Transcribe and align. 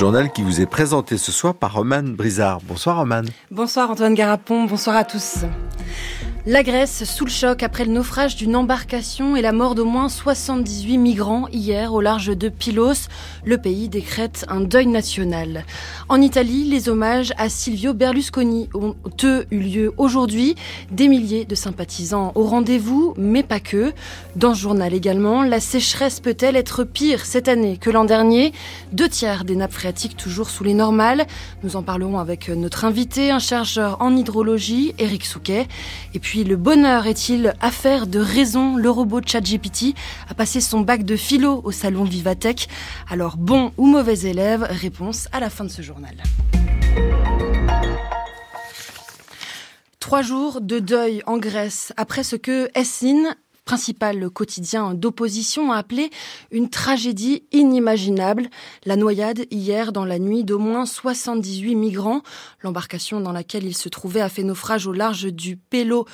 Journal 0.00 0.32
qui 0.32 0.40
vous 0.40 0.62
est 0.62 0.66
présenté 0.66 1.18
ce 1.18 1.30
soir 1.30 1.54
par 1.54 1.74
Roman 1.74 2.02
Brizard. 2.02 2.60
Bonsoir 2.62 2.96
Roman. 2.96 3.20
Bonsoir 3.50 3.90
Antoine 3.90 4.14
Garapon, 4.14 4.64
bonsoir 4.64 4.96
à 4.96 5.04
tous. 5.04 5.40
La 6.46 6.62
Grèce 6.62 7.04
sous 7.04 7.26
le 7.26 7.30
choc 7.30 7.62
après 7.62 7.84
le 7.84 7.92
naufrage 7.92 8.34
d'une 8.34 8.56
embarcation 8.56 9.36
et 9.36 9.42
la 9.42 9.52
mort 9.52 9.74
d'au 9.74 9.84
moins 9.84 10.08
78 10.08 10.96
migrants 10.96 11.48
hier 11.52 11.92
au 11.92 12.00
large 12.00 12.34
de 12.34 12.48
Pylos. 12.48 13.08
Le 13.44 13.58
pays 13.58 13.90
décrète 13.90 14.46
un 14.48 14.62
deuil 14.62 14.86
national. 14.86 15.66
En 16.08 16.18
Italie, 16.22 16.64
les 16.64 16.88
hommages 16.88 17.34
à 17.36 17.50
Silvio 17.50 17.92
Berlusconi 17.92 18.70
ont 18.72 18.96
eux 19.22 19.44
eu 19.50 19.58
lieu 19.58 19.92
aujourd'hui. 19.98 20.54
Des 20.90 21.08
milliers 21.08 21.44
de 21.44 21.54
sympathisants 21.54 22.32
au 22.34 22.44
rendez-vous, 22.44 23.12
mais 23.18 23.42
pas 23.42 23.60
que. 23.60 23.92
Dans 24.34 24.54
ce 24.54 24.60
journal 24.60 24.94
également, 24.94 25.42
la 25.42 25.60
sécheresse 25.60 26.20
peut-elle 26.20 26.56
être 26.56 26.84
pire 26.84 27.26
cette 27.26 27.48
année 27.48 27.76
que 27.76 27.90
l'an 27.90 28.06
dernier? 28.06 28.54
Deux 28.92 29.10
tiers 29.10 29.44
des 29.44 29.56
nappes 29.56 29.72
phréatiques 29.72 30.16
toujours 30.16 30.48
sous 30.48 30.64
les 30.64 30.74
normales. 30.74 31.26
Nous 31.64 31.76
en 31.76 31.82
parlerons 31.82 32.18
avec 32.18 32.48
notre 32.48 32.86
invité, 32.86 33.30
un 33.30 33.40
chercheur 33.40 33.98
en 34.00 34.16
hydrologie, 34.16 34.94
Eric 34.98 35.26
Souquet. 35.26 35.68
Et 36.14 36.18
puis 36.18 36.29
le 36.38 36.56
bonheur 36.56 37.06
est-il 37.06 37.54
affaire 37.60 38.06
de 38.06 38.20
raison? 38.20 38.76
Le 38.76 38.88
robot 38.88 39.20
ChatGPT 39.24 39.94
a 40.28 40.34
passé 40.34 40.60
son 40.60 40.80
bac 40.80 41.04
de 41.04 41.16
philo 41.16 41.60
au 41.64 41.72
salon 41.72 42.04
Vivatech. 42.04 42.68
Alors 43.10 43.36
bon 43.36 43.72
ou 43.76 43.86
mauvais 43.86 44.20
élève? 44.20 44.66
Réponse 44.70 45.28
à 45.32 45.40
la 45.40 45.50
fin 45.50 45.64
de 45.64 45.70
ce 45.70 45.82
journal. 45.82 46.14
Trois 49.98 50.22
jours 50.22 50.60
de 50.60 50.78
deuil 50.78 51.22
en 51.26 51.38
Grèce 51.38 51.92
après 51.96 52.22
ce 52.22 52.36
que 52.36 52.70
Essin 52.74 53.34
principal 53.70 54.28
quotidien 54.30 54.94
d'opposition 54.94 55.70
a 55.70 55.76
appelé 55.76 56.10
une 56.50 56.70
tragédie 56.70 57.44
inimaginable. 57.52 58.50
La 58.84 58.96
noyade 58.96 59.46
hier 59.52 59.92
dans 59.92 60.04
la 60.04 60.18
nuit 60.18 60.42
d'au 60.42 60.58
moins 60.58 60.86
78 60.86 61.76
migrants. 61.76 62.22
L'embarcation 62.62 63.20
dans 63.20 63.30
laquelle 63.30 63.62
ils 63.62 63.76
se 63.76 63.88
trouvaient 63.88 64.22
a 64.22 64.28
fait 64.28 64.42
naufrage 64.42 64.88
au 64.88 64.92
large 64.92 65.32
du 65.32 65.56
Pélo 65.56 66.04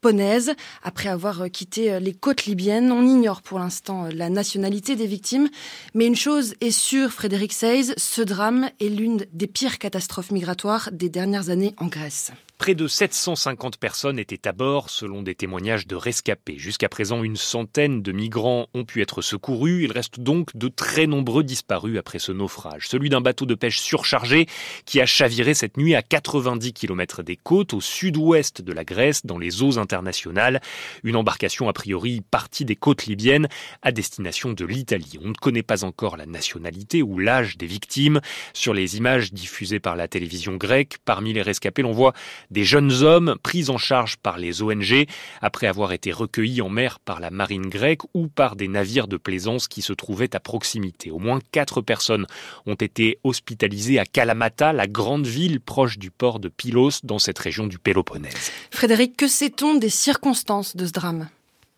Ponaise. 0.00 0.54
Après 0.82 1.10
avoir 1.10 1.50
quitté 1.50 2.00
les 2.00 2.14
côtes 2.14 2.46
libyennes, 2.46 2.90
on 2.92 3.06
ignore 3.06 3.42
pour 3.42 3.58
l'instant 3.58 4.08
la 4.10 4.30
nationalité 4.30 4.96
des 4.96 5.06
victimes. 5.06 5.50
Mais 5.92 6.06
une 6.06 6.16
chose 6.16 6.54
est 6.62 6.70
sûre, 6.70 7.10
Frédéric 7.10 7.52
Seyss, 7.52 7.92
ce 7.98 8.22
drame 8.22 8.70
est 8.80 8.88
l'une 8.88 9.26
des 9.34 9.48
pires 9.48 9.78
catastrophes 9.78 10.30
migratoires 10.30 10.88
des 10.92 11.10
dernières 11.10 11.50
années 11.50 11.74
en 11.76 11.88
Grèce. 11.88 12.32
Près 12.64 12.74
de 12.74 12.86
750 12.88 13.76
personnes 13.76 14.18
étaient 14.18 14.48
à 14.48 14.52
bord, 14.52 14.88
selon 14.88 15.20
des 15.20 15.34
témoignages 15.34 15.86
de 15.86 15.96
rescapés. 15.96 16.56
Jusqu'à 16.56 16.88
présent, 16.88 17.22
une 17.22 17.36
centaine 17.36 18.00
de 18.00 18.10
migrants 18.10 18.68
ont 18.72 18.86
pu 18.86 19.02
être 19.02 19.20
secourus. 19.20 19.84
Il 19.84 19.92
reste 19.92 20.18
donc 20.18 20.56
de 20.56 20.68
très 20.68 21.06
nombreux 21.06 21.44
disparus 21.44 21.98
après 21.98 22.18
ce 22.18 22.32
naufrage. 22.32 22.88
Celui 22.88 23.10
d'un 23.10 23.20
bateau 23.20 23.44
de 23.44 23.54
pêche 23.54 23.80
surchargé 23.80 24.46
qui 24.86 25.02
a 25.02 25.04
chaviré 25.04 25.52
cette 25.52 25.76
nuit 25.76 25.94
à 25.94 26.00
90 26.00 26.72
km 26.72 27.22
des 27.22 27.36
côtes, 27.36 27.74
au 27.74 27.82
sud-ouest 27.82 28.62
de 28.62 28.72
la 28.72 28.84
Grèce, 28.84 29.26
dans 29.26 29.36
les 29.36 29.62
eaux 29.62 29.78
internationales. 29.78 30.62
Une 31.02 31.16
embarcation 31.16 31.68
a 31.68 31.74
priori 31.74 32.22
partie 32.22 32.64
des 32.64 32.76
côtes 32.76 33.04
libyennes 33.04 33.48
à 33.82 33.92
destination 33.92 34.54
de 34.54 34.64
l'Italie. 34.64 35.18
On 35.22 35.28
ne 35.28 35.34
connaît 35.34 35.62
pas 35.62 35.84
encore 35.84 36.16
la 36.16 36.24
nationalité 36.24 37.02
ou 37.02 37.18
l'âge 37.18 37.58
des 37.58 37.66
victimes. 37.66 38.22
Sur 38.54 38.72
les 38.72 38.96
images 38.96 39.34
diffusées 39.34 39.80
par 39.80 39.96
la 39.96 40.08
télévision 40.08 40.56
grecque, 40.56 40.96
parmi 41.04 41.34
les 41.34 41.42
rescapés, 41.42 41.82
l'on 41.82 41.92
voit 41.92 42.14
des 42.54 42.64
jeunes 42.64 43.02
hommes 43.02 43.34
pris 43.42 43.68
en 43.68 43.76
charge 43.76 44.16
par 44.16 44.38
les 44.38 44.62
ONG 44.62 45.06
après 45.42 45.66
avoir 45.66 45.92
été 45.92 46.12
recueillis 46.12 46.62
en 46.62 46.70
mer 46.70 47.00
par 47.00 47.20
la 47.20 47.30
marine 47.30 47.68
grecque 47.68 48.02
ou 48.14 48.28
par 48.28 48.56
des 48.56 48.68
navires 48.68 49.08
de 49.08 49.18
plaisance 49.18 49.68
qui 49.68 49.82
se 49.82 49.92
trouvaient 49.92 50.34
à 50.34 50.40
proximité. 50.40 51.10
Au 51.10 51.18
moins 51.18 51.40
quatre 51.52 51.82
personnes 51.82 52.26
ont 52.64 52.76
été 52.76 53.18
hospitalisées 53.24 53.98
à 53.98 54.06
Kalamata, 54.06 54.72
la 54.72 54.86
grande 54.86 55.26
ville 55.26 55.60
proche 55.60 55.98
du 55.98 56.10
port 56.10 56.38
de 56.38 56.48
Pylos 56.48 57.00
dans 57.02 57.18
cette 57.18 57.40
région 57.40 57.66
du 57.66 57.78
Péloponnèse. 57.78 58.52
Frédéric, 58.70 59.16
que 59.16 59.26
sait-on 59.26 59.74
des 59.74 59.90
circonstances 59.90 60.76
de 60.76 60.86
ce 60.86 60.92
drame? 60.92 61.28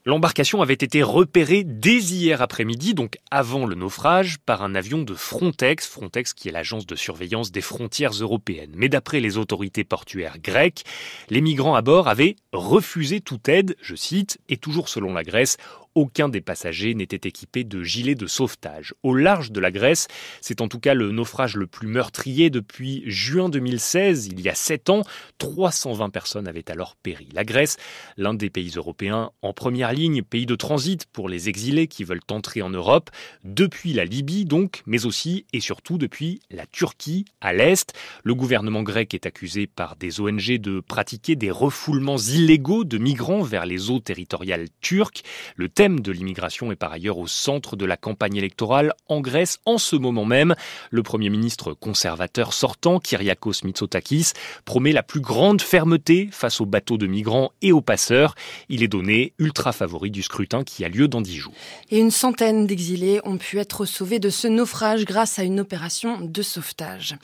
L'embarcation 0.09 0.63
avait 0.63 0.75
été 0.75 1.03
repérée 1.03 1.65
dès 1.65 1.99
hier 1.99 2.41
après-midi, 2.41 2.95
donc 2.95 3.19
avant 3.33 3.67
le 3.67 3.75
naufrage, 3.75 4.39
par 4.47 4.63
un 4.63 4.77
avion 4.77 5.03
de 5.03 5.15
Frontex, 5.15 5.89
Frontex 5.89 6.33
qui 6.33 6.49
est 6.49 6.53
l'agence 6.53 6.87
de 6.87 6.95
surveillance 6.95 7.51
des 7.51 7.61
frontières 7.61 8.13
européennes. 8.13 8.71
Mais 8.77 8.89
d'après 8.89 9.19
les 9.19 9.37
autorités 9.37 9.83
portuaires 9.83 10.39
grecques, 10.39 10.85
les 11.29 11.41
migrants 11.41 11.75
à 11.75 11.83
bord 11.83 12.07
avaient 12.07 12.37
refusé 12.53 13.21
toute 13.21 13.49
aide, 13.49 13.75
je 13.83 13.97
cite, 13.97 14.39
et 14.49 14.59
toujours 14.59 14.89
selon 14.89 15.13
la 15.13 15.25
Grèce, 15.25 15.57
aucun 15.97 16.29
des 16.29 16.43
passagers 16.43 16.95
n'était 16.95 17.27
équipé 17.27 17.65
de 17.65 17.83
gilets 17.83 18.15
de 18.15 18.27
sauvetage. 18.27 18.95
Au 19.03 19.15
large 19.15 19.51
de 19.51 19.59
la 19.61 19.73
Grèce, 19.73 20.09
c'est 20.43 20.61
en 20.61 20.69
tout 20.69 20.79
cas 20.79 20.95
le 20.95 21.11
naufrage 21.11 21.57
le 21.57 21.67
plus 21.67 21.89
meurtrier 21.89 22.51
depuis 22.51 23.03
juin 23.07 23.49
2016, 23.49 24.27
il 24.27 24.41
y 24.41 24.49
a 24.49 24.55
sept 24.55 24.91
ans. 24.91 25.03
320 25.39 26.11
personnes 26.11 26.47
avaient 26.47 26.71
alors 26.71 26.97
péri. 26.97 27.29
La 27.33 27.45
Grèce, 27.45 27.79
l'un 28.19 28.35
des 28.35 28.51
pays 28.51 28.73
européens 28.77 29.31
en 29.41 29.55
première 29.55 29.93
ligne, 29.93 30.23
pays 30.23 30.45
de 30.45 30.55
transit 30.55 31.07
pour 31.07 31.31
les 31.31 31.49
exilés 31.49 31.89
qui 31.89 32.05
veulent 32.05 32.21
entrer 32.31 32.61
en 32.61 32.71
Europe, 32.71 33.11
depuis 33.45 33.95
la 33.95 34.05
Libye 34.05 34.45
donc, 34.45 34.83
mais 34.85 35.07
aussi 35.07 35.47
et 35.55 35.61
surtout 35.61 35.97
depuis 35.97 36.41
la 36.51 36.67
Turquie 36.67 37.25
à 37.41 37.55
l'est. 37.55 37.95
Le 38.23 38.35
gouvernement 38.35 38.83
grec 38.83 39.15
est 39.15 39.25
accusé 39.25 39.67
par 39.67 39.97
des 39.97 40.21
ONG 40.21 40.59
de 40.59 40.81
pratiquer 40.81 41.37
des 41.37 41.51
refoulements 41.51 42.19
illégaux 42.19 42.85
de 42.85 42.99
migrants 42.99 43.43
vers 43.43 43.65
les 43.65 43.91
eaux 43.91 44.01
territoriales 44.01 44.69
turques. 44.83 45.23
Le 45.55 45.71
de 45.89 46.11
l'immigration 46.11 46.73
est 46.73 46.77
par 46.77 46.93
ailleurs 46.93 47.19
au 47.19 47.29
centre 47.29 47.77
de 47.77 47.85
la 47.85 47.97
campagne 47.97 48.37
électorale 48.37 48.93
en 49.09 49.21
Grèce 49.21 49.59
en 49.65 49.79
ce 49.79 49.95
moment 49.95 50.25
même. 50.25 50.55
Le 50.91 51.03
Premier 51.05 51.31
ministre 51.31 51.73
conservateur 51.75 52.53
sortant, 52.53 52.99
Kyriakos 52.99 53.65
Mitsotakis, 53.65 54.33
promet 54.65 54.93
la 54.93 55.05
plus 55.05 55.21
grande 55.21 55.63
fermeté 55.63 56.29
face 56.33 56.61
aux 56.61 56.67
bateaux 56.67 56.99
de 56.99 57.07
migrants 57.07 57.53
et 57.63 57.71
aux 57.71 57.81
passeurs. 57.81 58.35
Il 58.69 58.83
est 58.83 58.89
donné 58.89 59.33
ultra 59.39 59.73
favori 59.73 60.11
du 60.11 60.23
scrutin 60.23 60.65
qui 60.65 60.85
a 60.85 60.89
lieu 60.89 61.07
dans 61.07 61.21
dix 61.21 61.37
jours. 61.37 61.55
Et 61.91 61.99
une 61.99 62.11
centaine 62.11 62.67
d'exilés 62.67 63.21
ont 63.25 63.39
pu 63.39 63.59
être 63.59 63.85
sauvés 63.85 64.19
de 64.19 64.31
ce 64.31 64.49
naufrage 64.49 65.05
grâce 65.05 65.39
à 65.39 65.45
une 65.45 65.61
opération 65.61 66.19
de 66.21 66.43
sauvetage. 66.43 67.17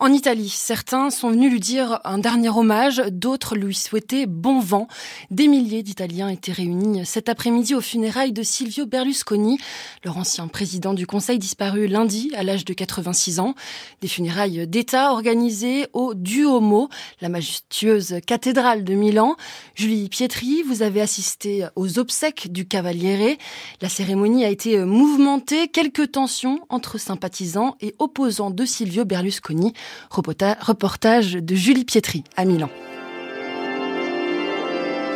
En 0.00 0.12
Italie, 0.12 0.48
certains 0.48 1.10
sont 1.10 1.30
venus 1.30 1.52
lui 1.52 1.60
dire 1.60 2.00
un 2.04 2.18
dernier 2.18 2.48
hommage, 2.48 3.02
d'autres 3.10 3.54
lui 3.54 3.74
souhaitaient 3.74 4.26
bon 4.26 4.60
vent. 4.60 4.88
Des 5.30 5.46
milliers 5.46 5.82
d'Italiens 5.82 6.28
étaient 6.28 6.52
réunis 6.52 7.06
cet 7.06 7.28
après-midi 7.28 7.74
au 7.74 7.80
funérailles 7.80 7.99
de 8.00 8.42
Silvio 8.42 8.86
Berlusconi, 8.86 9.58
leur 10.04 10.16
ancien 10.16 10.48
président 10.48 10.94
du 10.94 11.06
Conseil 11.06 11.38
disparu 11.38 11.86
lundi 11.86 12.32
à 12.34 12.42
l'âge 12.42 12.64
de 12.64 12.72
86 12.72 13.38
ans. 13.40 13.54
Des 14.00 14.08
funérailles 14.08 14.66
d'État 14.66 15.12
organisées 15.12 15.86
au 15.92 16.14
Duomo, 16.14 16.88
la 17.20 17.28
majestueuse 17.28 18.16
cathédrale 18.26 18.84
de 18.84 18.94
Milan. 18.94 19.36
Julie 19.74 20.08
Pietri, 20.08 20.62
vous 20.62 20.82
avez 20.82 21.02
assisté 21.02 21.66
aux 21.76 21.98
obsèques 21.98 22.50
du 22.50 22.66
Cavaliere. 22.66 23.36
La 23.82 23.90
cérémonie 23.90 24.44
a 24.44 24.48
été 24.48 24.78
mouvementée, 24.78 25.68
quelques 25.68 26.12
tensions 26.12 26.60
entre 26.70 26.98
sympathisants 26.98 27.76
et 27.80 27.94
opposants 27.98 28.50
de 28.50 28.64
Silvio 28.64 29.04
Berlusconi. 29.04 29.74
Reportage 30.10 31.34
de 31.34 31.54
Julie 31.54 31.84
Pietri 31.84 32.24
à 32.36 32.46
Milan. 32.46 32.70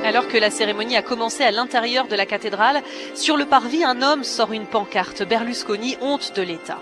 Alors 0.05 0.29
que 0.29 0.37
la 0.37 0.51
cérémonie 0.51 0.97
a 0.97 1.03
commencé 1.03 1.45
à 1.45 1.51
l'intérieur 1.51 2.07
de 2.09 2.15
la 2.15 2.27
cathédrale, 2.27 2.83
sur 3.15 3.39
le 3.39 3.47
parvis, 3.47 3.85
un 3.85 4.03
homme 4.03 4.23
sort 4.23 4.53
une 4.53 4.67
pancarte 4.67 5.23
Berlusconi, 5.27 5.97
honte 6.03 6.35
de 6.37 6.43
l'État. 6.43 6.79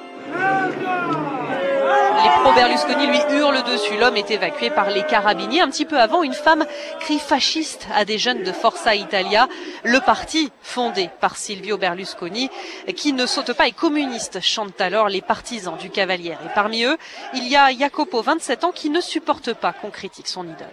Les 2.23 2.31
pro-Berlusconi 2.43 3.07
lui 3.07 3.37
hurlent 3.37 3.65
dessus. 3.65 3.97
L'homme 3.99 4.17
est 4.17 4.31
évacué 4.31 4.71
par 4.71 4.91
les 4.91 5.03
carabiniers. 5.03 5.61
Un 5.61 5.69
petit 5.69 5.85
peu 5.85 5.99
avant, 5.99 6.23
une 6.23 6.35
femme 6.35 6.65
crie 7.01 7.19
fasciste 7.19 7.87
à 7.95 8.05
des 8.05 8.19
jeunes 8.19 8.43
de 8.45 8.53
Forza 8.53 8.95
Italia, 8.95 9.49
le 9.83 9.99
parti 10.01 10.51
fondé 10.63 11.11
par 11.21 11.37
Silvio 11.37 11.79
Berlusconi, 11.79 12.49
qui 12.95 13.13
ne 13.13 13.27
saute 13.27 13.53
pas 13.55 13.67
et 13.67 13.73
communiste, 13.73 14.41
chantent 14.41 14.81
alors 14.81 15.09
les 15.09 15.21
partisans 15.21 15.77
du 15.77 15.91
Cavalier. 15.91 16.37
Et 16.45 16.55
parmi 16.55 16.85
eux, 16.85 16.97
il 17.35 17.49
y 17.49 17.57
a 17.57 17.71
Jacopo, 17.77 18.23
27 18.23 18.65
ans, 18.65 18.73
qui 18.73 18.91
ne 18.91 19.01
supporte 19.01 19.55
pas 19.55 19.73
qu'on 19.73 19.91
critique 19.91 20.29
son 20.29 20.45
idole. 20.45 20.69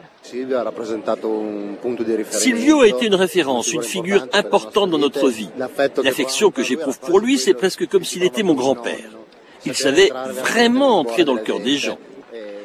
Silvio 2.29 2.81
a 2.81 2.87
été 2.87 3.07
une 3.07 3.15
référence, 3.15 3.73
une 3.73 3.83
figure 3.83 4.27
importante 4.33 4.91
dans 4.91 4.97
notre 4.97 5.29
vie. 5.29 5.49
L'affection 5.57 6.51
que 6.51 6.63
j'éprouve 6.63 6.99
pour 6.99 7.19
lui, 7.19 7.39
c'est 7.39 7.53
presque 7.53 7.87
comme 7.87 8.03
s'il 8.03 8.23
était 8.23 8.43
mon 8.43 8.53
grand-père. 8.53 9.18
Il 9.65 9.75
savait 9.75 10.11
vraiment 10.27 10.99
entrer 10.99 11.23
dans 11.23 11.33
le 11.33 11.41
cœur 11.41 11.59
des 11.59 11.77
gens. 11.77 11.97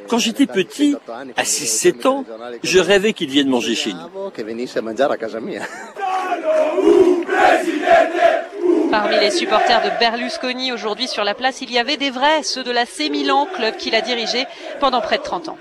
Quand 0.08 0.18
j'étais 0.18 0.46
petit, 0.46 0.96
à 1.36 1.42
6-7 1.42 2.06
ans, 2.06 2.24
je 2.62 2.78
rêvais 2.78 3.12
qu'il 3.12 3.30
vienne 3.30 3.48
manger 3.48 3.74
chez 3.74 3.92
nous. 3.92 4.30
Parmi 8.90 9.18
les 9.18 9.30
supporters 9.30 9.82
de 9.82 9.98
Berlusconi 9.98 10.72
aujourd'hui 10.72 11.08
sur 11.08 11.24
la 11.24 11.34
place, 11.34 11.60
il 11.62 11.72
y 11.72 11.78
avait 11.78 11.96
des 11.96 12.10
vrais, 12.10 12.42
ceux 12.42 12.62
de 12.62 12.70
la 12.70 12.86
C 12.86 13.08
Milan, 13.08 13.48
club 13.52 13.76
qu'il 13.76 13.94
a 13.94 14.00
dirigé 14.00 14.46
pendant 14.78 15.00
près 15.00 15.18
de 15.18 15.22
30 15.22 15.48
ans. 15.48 15.58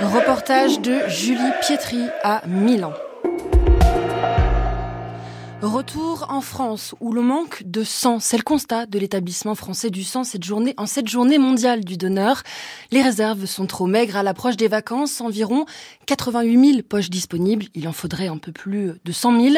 Reportage 0.00 0.80
de 0.80 1.08
Julie 1.08 1.52
Pietri 1.62 2.02
à 2.22 2.42
Milan. 2.46 2.92
Retour 5.62 6.26
en 6.28 6.42
France 6.42 6.94
où 7.00 7.14
le 7.14 7.22
manque 7.22 7.62
de 7.64 7.82
sang, 7.82 8.20
c'est 8.20 8.36
le 8.36 8.42
constat 8.42 8.84
de 8.84 8.98
l'établissement 8.98 9.54
français 9.54 9.88
du 9.88 10.04
sang 10.04 10.22
cette 10.22 10.44
journée, 10.44 10.74
en 10.76 10.84
cette 10.84 11.08
journée 11.08 11.38
mondiale 11.38 11.82
du 11.82 11.96
donneur. 11.96 12.42
Les 12.90 13.00
réserves 13.00 13.46
sont 13.46 13.66
trop 13.66 13.86
maigres 13.86 14.16
à 14.16 14.22
l'approche 14.22 14.58
des 14.58 14.68
vacances, 14.68 15.22
environ 15.22 15.64
88 16.04 16.72
000 16.72 16.82
poches 16.82 17.08
disponibles, 17.08 17.66
il 17.74 17.88
en 17.88 17.92
faudrait 17.92 18.28
un 18.28 18.36
peu 18.36 18.52
plus 18.52 18.92
de 19.02 19.12
100 19.12 19.40
000. 19.40 19.56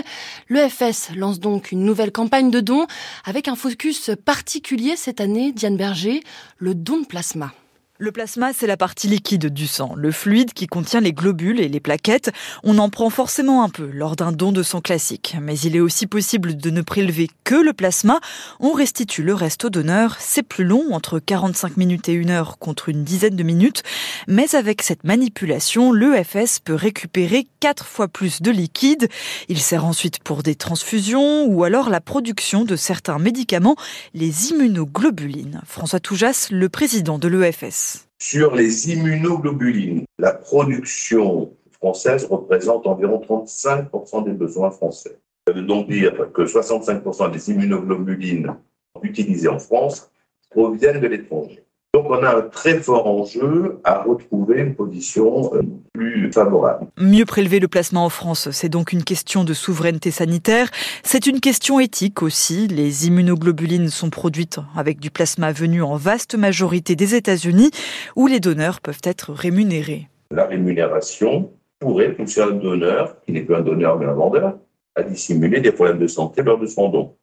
L'EFS 0.49 1.11
lance 1.17 1.41
donc 1.41 1.73
une 1.73 1.85
nouvelle 1.85 2.13
campagne 2.13 2.53
de 2.53 2.61
dons 2.61 2.87
avec 3.25 3.49
un 3.49 3.57
focus 3.57 4.13
particulier 4.25 4.95
cette 4.95 5.21
année, 5.21 5.51
Diane 5.51 5.77
Berger, 5.77 6.23
le 6.59 6.77
don 6.77 7.01
de 7.01 7.07
plasma. 7.07 7.53
Le 8.01 8.13
plasma, 8.13 8.53
c'est 8.53 8.69
la 8.69 8.77
partie 8.77 9.09
liquide 9.09 9.47
du 9.47 9.67
sang, 9.67 9.97
le 9.97 10.13
fluide 10.13 10.53
qui 10.53 10.69
contient 10.69 11.01
les 11.01 11.13
globules 11.13 11.59
et 11.59 11.67
les 11.67 11.81
plaquettes. 11.81 12.31
On 12.63 12.79
en 12.79 12.91
prend 12.91 13.11
forcément 13.11 13.65
un 13.65 13.69
peu 13.69 13.91
lors 13.93 14.15
d'un 14.15 14.31
don 14.31 14.53
de 14.53 14.63
sang 14.63 14.81
classique, 14.81 15.35
mais 15.43 15.59
il 15.59 15.75
est 15.75 15.81
aussi 15.81 16.07
possible 16.07 16.57
de 16.57 16.71
ne 16.71 16.81
prélever 16.81 17.29
que 17.43 17.57
le 17.57 17.73
plasma. 17.73 18.21
On 18.61 18.71
restitue 18.71 19.25
le 19.25 19.35
reste 19.35 19.65
au 19.65 19.71
donneur. 19.71 20.15
C'est 20.21 20.45
plus 20.45 20.63
long, 20.63 20.93
entre 20.93 21.19
45 21.19 21.77
minutes 21.77 22.09
et 22.09 22.13
une 22.13 22.31
heure 22.31 22.59
contre 22.59 22.89
une 22.89 23.03
dizaine 23.03 23.35
de 23.35 23.43
minutes, 23.43 23.83
mais 24.29 24.55
avec 24.55 24.83
cette 24.83 25.03
manipulation, 25.03 25.91
l'EFS 25.91 26.61
peut 26.63 26.77
récupérer 26.77 27.49
quatre 27.59 27.85
fois 27.85 28.07
plus 28.07 28.43
de 28.43 28.53
liquide. 28.53 29.09
Il 29.49 29.59
sert 29.59 29.85
ensuite 29.85 30.21
pour 30.21 30.45
des 30.45 30.55
transfusions 30.55 31.47
ou 31.47 31.65
alors 31.65 31.91
la 31.91 32.01
production 32.01 32.65
de 32.65 32.77
certains 32.77 33.19
médicaments, 33.19 33.75
les 34.15 34.51
immunoglobulines. 34.51 35.63
François 35.67 35.99
Toujas, 35.99 36.47
le 36.53 36.69
président 36.69 37.19
de 37.19 37.27
l'EFS. 37.27 37.88
Sur 38.21 38.57
les 38.57 38.91
immunoglobulines, 38.91 40.05
la 40.19 40.33
production 40.33 41.57
française 41.71 42.25
représente 42.25 42.87
environ 42.87 43.21
35% 43.21 44.25
des 44.25 44.33
besoins 44.33 44.73
français. 44.73 45.21
Ça 45.47 45.53
veut 45.55 45.63
donc 45.63 45.89
dire 45.89 46.33
que 46.33 46.43
65% 46.43 47.31
des 47.31 47.51
immunoglobulines 47.51 48.57
utilisées 49.03 49.49
en 49.49 49.61
France 49.61 50.11
proviennent 50.51 51.01
de 51.01 51.07
l'étranger. 51.07 51.65
Donc 51.99 52.11
on 52.11 52.23
a 52.23 52.37
un 52.37 52.43
très 52.43 52.79
fort 52.79 53.09
enjeu 53.09 53.81
à 53.83 54.05
retrouver 54.05 54.61
une 54.61 54.77
position 54.77 55.53
euh, 55.53 55.63
plus 55.95 56.31
favorable. 56.33 56.87
Mieux 56.97 57.25
prélever 57.25 57.59
le 57.59 57.67
plasma 57.67 57.99
en 57.99 58.09
France, 58.09 58.53
c'est 58.53 58.69
donc 58.69 58.93
une 58.93 59.03
question 59.03 59.43
de 59.43 59.53
souveraineté 59.53 60.13
sanitaire. 60.13 60.71
C'est 61.03 61.27
une 61.27 61.41
question 61.41 61.81
éthique 61.81 62.23
aussi. 62.23 62.69
Les 62.69 63.09
immunoglobulines 63.09 63.89
sont 63.89 64.11
produites 64.11 64.61
avec 64.77 65.01
du 65.01 65.11
plasma 65.11 65.51
venu 65.51 65.83
en 65.83 65.97
vaste 65.97 66.37
majorité 66.37 66.95
des 66.95 67.17
États-Unis, 67.17 67.73
où 68.15 68.29
les 68.29 68.39
donneurs 68.39 68.81
peuvent 68.81 69.03
être 69.03 69.33
rémunérés. 69.33 70.07
La 70.31 70.47
rémunération 70.47 71.51
pourrait 71.81 72.13
pousser 72.13 72.43
un 72.43 72.53
donneur, 72.53 73.17
qui 73.27 73.33
n'est 73.33 73.43
plus 73.43 73.57
un 73.57 73.63
donneur 73.63 73.99
mais 73.99 74.07
un 74.07 74.15
vendeur, 74.15 74.57
à 74.95 75.03
dissimuler 75.03 75.61
des 75.61 75.73
problèmes 75.73 75.99
de 75.99 76.07
santé 76.07 76.45
lors 76.45 76.61
de 76.61 76.67
son 76.67 76.91
don. 76.91 77.17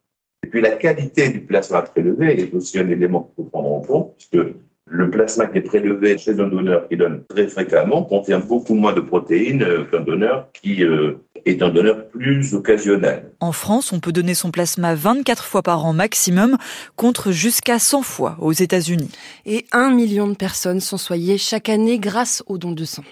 Et 0.43 0.47
puis 0.47 0.61
la 0.61 0.71
qualité 0.71 1.29
du 1.29 1.41
plasma 1.41 1.81
prélevé 1.81 2.39
est 2.41 2.53
aussi 2.53 2.79
un 2.79 2.87
élément 2.89 3.23
qu'il 3.23 3.43
faut 3.43 3.49
prendre 3.49 3.73
en 3.73 3.81
compte, 3.81 4.15
puisque 4.17 4.47
le 4.87 5.09
plasma 5.09 5.47
qui 5.47 5.57
est 5.57 5.61
prélevé 5.61 6.17
chez 6.17 6.39
un 6.39 6.47
donneur 6.47 6.87
qui 6.87 6.95
donne 6.95 7.23
très 7.27 7.47
fréquemment 7.47 8.03
contient 8.03 8.39
beaucoup 8.39 8.75
moins 8.75 8.93
de 8.93 9.01
protéines 9.01 9.63
euh, 9.63 9.83
qu'un 9.85 10.01
donneur 10.01 10.47
qui 10.53 10.83
euh, 10.83 11.13
est 11.45 11.61
un 11.61 11.69
donneur 11.69 12.07
plus 12.09 12.53
occasionnel. 12.53 13.31
En 13.39 13.51
France, 13.51 13.91
on 13.91 13.99
peut 13.99 14.11
donner 14.11 14.33
son 14.33 14.51
plasma 14.51 14.93
24 14.93 15.43
fois 15.43 15.63
par 15.63 15.85
an 15.85 15.93
maximum, 15.93 16.57
contre 16.95 17.31
jusqu'à 17.31 17.79
100 17.79 18.03
fois 18.03 18.37
aux 18.39 18.51
États-Unis. 18.51 19.09
Et 19.45 19.65
un 19.71 19.89
million 19.89 20.27
de 20.27 20.35
personnes 20.35 20.79
sont 20.79 20.97
soignées 20.97 21.37
chaque 21.37 21.69
année 21.69 21.97
grâce 21.97 22.43
au 22.47 22.57
don 22.57 22.71
de 22.71 22.85
sang. 22.85 23.03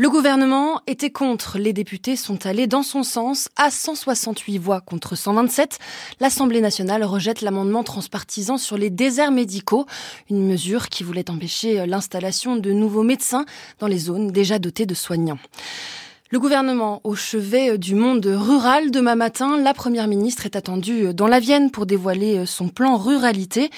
Le 0.00 0.08
gouvernement 0.08 0.80
était 0.86 1.10
contre. 1.10 1.58
Les 1.58 1.72
députés 1.72 2.14
sont 2.14 2.46
allés 2.46 2.68
dans 2.68 2.84
son 2.84 3.02
sens 3.02 3.48
à 3.56 3.72
168 3.72 4.56
voix 4.56 4.80
contre 4.80 5.16
127. 5.16 5.80
L'Assemblée 6.20 6.60
nationale 6.60 7.02
rejette 7.02 7.40
l'amendement 7.40 7.82
transpartisan 7.82 8.58
sur 8.58 8.78
les 8.78 8.90
déserts 8.90 9.32
médicaux, 9.32 9.86
une 10.30 10.46
mesure 10.46 10.88
qui 10.88 11.02
voulait 11.02 11.28
empêcher 11.28 11.84
l'installation 11.84 12.54
de 12.54 12.70
nouveaux 12.70 13.02
médecins 13.02 13.44
dans 13.80 13.88
les 13.88 13.98
zones 13.98 14.30
déjà 14.30 14.60
dotées 14.60 14.86
de 14.86 14.94
soignants. 14.94 15.40
Le 16.30 16.38
gouvernement 16.38 17.00
au 17.04 17.14
chevet 17.14 17.78
du 17.78 17.94
monde 17.94 18.26
rural 18.26 18.90
demain 18.90 19.14
matin, 19.14 19.56
la 19.56 19.72
première 19.72 20.08
ministre 20.08 20.44
est 20.44 20.56
attendue 20.56 21.14
dans 21.14 21.26
la 21.26 21.40
Vienne 21.40 21.70
pour 21.70 21.86
dévoiler 21.86 22.44
son 22.44 22.68
plan 22.68 22.98
ruralité. 22.98 23.70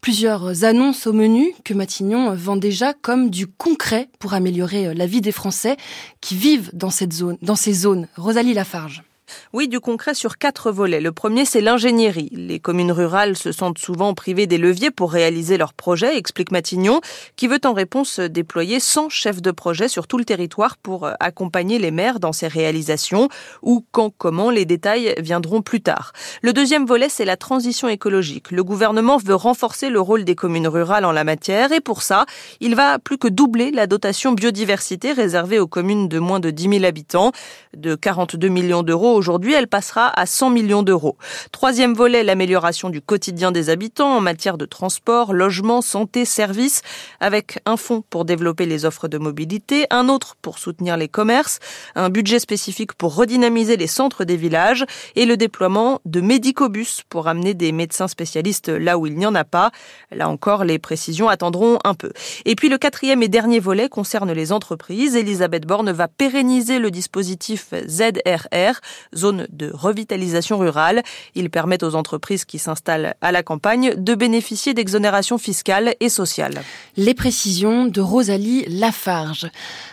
Plusieurs 0.00 0.64
annonces 0.64 1.06
au 1.06 1.12
menu 1.12 1.54
que 1.62 1.74
Matignon 1.74 2.34
vend 2.34 2.56
déjà 2.56 2.92
comme 2.92 3.30
du 3.30 3.46
concret 3.46 4.08
pour 4.18 4.34
améliorer 4.34 4.94
la 4.94 5.06
vie 5.06 5.20
des 5.20 5.30
Français 5.30 5.76
qui 6.20 6.34
vivent 6.34 6.70
dans 6.72 6.90
cette 6.90 7.12
zone, 7.12 7.38
dans 7.40 7.54
ces 7.54 7.72
zones. 7.72 8.08
Rosalie 8.16 8.52
Lafarge. 8.54 9.04
Oui, 9.52 9.68
du 9.68 9.80
concret 9.80 10.14
sur 10.14 10.38
quatre 10.38 10.70
volets. 10.70 11.00
Le 11.00 11.12
premier, 11.12 11.44
c'est 11.44 11.60
l'ingénierie. 11.60 12.30
Les 12.32 12.60
communes 12.60 12.92
rurales 12.92 13.36
se 13.36 13.52
sentent 13.52 13.78
souvent 13.78 14.14
privées 14.14 14.46
des 14.46 14.58
leviers 14.58 14.90
pour 14.90 15.12
réaliser 15.12 15.58
leurs 15.58 15.74
projets, 15.74 16.16
explique 16.16 16.50
Matignon, 16.50 17.00
qui 17.36 17.48
veut 17.48 17.60
en 17.64 17.72
réponse 17.72 18.20
déployer 18.20 18.80
100 18.80 19.08
chefs 19.08 19.42
de 19.42 19.50
projet 19.50 19.88
sur 19.88 20.06
tout 20.06 20.18
le 20.18 20.24
territoire 20.24 20.76
pour 20.76 21.08
accompagner 21.20 21.78
les 21.78 21.90
maires 21.90 22.20
dans 22.20 22.32
ces 22.32 22.48
réalisations, 22.48 23.28
ou 23.62 23.84
quand, 23.92 24.12
comment, 24.16 24.50
les 24.50 24.64
détails 24.64 25.14
viendront 25.18 25.62
plus 25.62 25.80
tard. 25.80 26.12
Le 26.42 26.52
deuxième 26.52 26.86
volet, 26.86 27.08
c'est 27.08 27.24
la 27.24 27.36
transition 27.36 27.88
écologique. 27.88 28.50
Le 28.50 28.64
gouvernement 28.64 29.16
veut 29.16 29.34
renforcer 29.34 29.90
le 29.90 30.00
rôle 30.00 30.24
des 30.24 30.34
communes 30.34 30.68
rurales 30.68 31.04
en 31.04 31.12
la 31.12 31.24
matière, 31.24 31.72
et 31.72 31.80
pour 31.80 32.02
ça, 32.02 32.26
il 32.60 32.74
va 32.74 32.98
plus 32.98 33.18
que 33.18 33.28
doubler 33.28 33.70
la 33.70 33.86
dotation 33.86 34.32
biodiversité 34.32 35.12
réservée 35.12 35.58
aux 35.58 35.66
communes 35.66 36.08
de 36.08 36.18
moins 36.18 36.40
de 36.40 36.50
10 36.50 36.68
000 36.80 36.84
habitants, 36.84 37.32
de 37.76 37.94
42 37.94 38.48
millions 38.48 38.82
d'euros 38.82 39.14
Aujourd'hui, 39.22 39.54
elle 39.54 39.68
passera 39.68 40.08
à 40.18 40.26
100 40.26 40.50
millions 40.50 40.82
d'euros. 40.82 41.16
Troisième 41.52 41.94
volet, 41.94 42.24
l'amélioration 42.24 42.90
du 42.90 43.00
quotidien 43.00 43.52
des 43.52 43.70
habitants 43.70 44.16
en 44.16 44.20
matière 44.20 44.58
de 44.58 44.64
transport, 44.64 45.32
logement, 45.32 45.80
santé, 45.80 46.24
services, 46.24 46.82
avec 47.20 47.60
un 47.64 47.76
fonds 47.76 48.02
pour 48.10 48.24
développer 48.24 48.66
les 48.66 48.84
offres 48.84 49.06
de 49.06 49.18
mobilité, 49.18 49.86
un 49.90 50.08
autre 50.08 50.34
pour 50.42 50.58
soutenir 50.58 50.96
les 50.96 51.06
commerces, 51.06 51.60
un 51.94 52.10
budget 52.10 52.40
spécifique 52.40 52.94
pour 52.94 53.14
redynamiser 53.14 53.76
les 53.76 53.86
centres 53.86 54.24
des 54.24 54.36
villages 54.36 54.84
et 55.14 55.24
le 55.24 55.36
déploiement 55.36 56.00
de 56.04 56.20
médicobus 56.20 57.02
pour 57.08 57.28
amener 57.28 57.54
des 57.54 57.70
médecins 57.70 58.08
spécialistes 58.08 58.70
là 58.70 58.98
où 58.98 59.06
il 59.06 59.16
n'y 59.16 59.26
en 59.26 59.36
a 59.36 59.44
pas. 59.44 59.70
Là 60.10 60.28
encore, 60.28 60.64
les 60.64 60.80
précisions 60.80 61.28
attendront 61.28 61.78
un 61.84 61.94
peu. 61.94 62.10
Et 62.44 62.56
puis 62.56 62.68
le 62.68 62.76
quatrième 62.76 63.22
et 63.22 63.28
dernier 63.28 63.60
volet 63.60 63.88
concerne 63.88 64.32
les 64.32 64.50
entreprises. 64.50 65.14
Elisabeth 65.14 65.64
Borne 65.64 65.92
va 65.92 66.08
pérenniser 66.08 66.80
le 66.80 66.90
dispositif 66.90 67.72
ZRR, 67.86 68.80
zone 69.14 69.46
de 69.50 69.70
revitalisation 69.72 70.58
rurale. 70.58 71.02
Il 71.34 71.50
permet 71.50 71.82
aux 71.84 71.94
entreprises 71.94 72.44
qui 72.44 72.58
s'installent 72.58 73.14
à 73.20 73.32
la 73.32 73.42
campagne 73.42 73.94
de 73.96 74.14
bénéficier 74.14 74.74
d'exonérations 74.74 75.38
fiscales 75.38 75.94
et 76.00 76.08
sociales. 76.08 76.62
Les 76.96 77.14
précisions 77.14 77.86
de 77.86 78.00
Rosalie 78.00 78.64
Lafarge. 78.68 79.50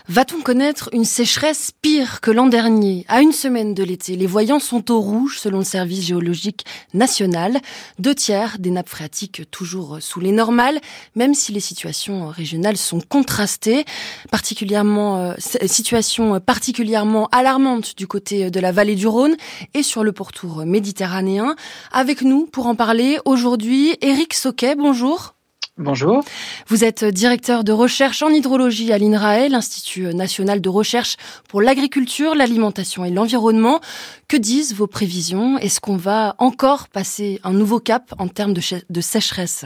Va-t-on 0.08 0.42
connaître 0.42 0.90
une 0.94 1.06
sécheresse 1.06 1.72
pire 1.82 2.22
que 2.22 2.32
l'an 2.32 2.48
dernier? 2.48 3.06
À 3.08 3.22
une 3.22 3.32
semaine 3.32 3.74
de 3.74 3.84
l'été, 3.84 4.16
les 4.16 4.28
voyants 4.28 4.60
sont 4.60 4.92
au 4.92 5.00
rouge 5.00 5.40
selon 5.40 5.60
le 5.60 5.64
service 5.64 6.06
géologique 6.06 6.66
national. 6.94 7.60
Deux 8.00 8.16
tiers 8.16 8.58
des 8.60 8.72
nappes 8.72 8.90
phréatiques 8.90 9.44
toujours 9.52 9.98
sous 10.02 10.20
les 10.20 10.32
normales, 10.32 10.80
même 11.16 11.34
si 11.34 11.52
les 11.52 11.60
situations 11.60 12.28
régionales 12.28 12.78
sont 12.78 13.02
contrastées, 13.02 13.86
particulièrement 14.32 15.18
euh, 15.18 15.34
situation 15.66 16.40
particulièrement 16.40 17.28
alarmante 17.32 17.96
du 17.98 18.08
côté 18.08 18.50
de 18.50 18.60
la 18.60 18.72
vallée 18.72 18.96
du 19.00 19.08
Rhône 19.08 19.36
et 19.74 19.82
sur 19.82 20.04
le 20.04 20.12
pourtour 20.12 20.66
méditerranéen. 20.66 21.56
Avec 21.92 22.22
nous 22.22 22.46
pour 22.46 22.68
en 22.68 22.76
parler 22.76 23.18
aujourd'hui, 23.26 23.96
Éric 24.02 24.34
Soquet, 24.34 24.76
bonjour. 24.76 25.34
Bonjour. 25.78 26.26
Vous 26.68 26.84
êtes 26.84 27.06
directeur 27.06 27.64
de 27.64 27.72
recherche 27.72 28.22
en 28.22 28.28
hydrologie 28.28 28.92
à 28.92 28.98
l'INRAE, 28.98 29.48
l'Institut 29.48 30.14
national 30.14 30.60
de 30.60 30.68
recherche 30.68 31.16
pour 31.48 31.62
l'agriculture, 31.62 32.36
l'alimentation 32.36 33.06
et 33.06 33.12
l'environnement. 33.12 33.80
Que 34.28 34.36
disent 34.36 34.76
vos 34.76 34.88
prévisions? 34.88 35.58
Est-ce 35.58 35.80
qu'on 35.80 35.96
va 35.96 36.36
encore 36.38 36.90
passer 36.90 37.40
un 37.46 37.54
nouveau 37.54 37.80
cap 37.80 38.14
en 38.18 38.28
termes 38.28 38.54
de, 38.54 39.02
sécheresse? 39.02 39.64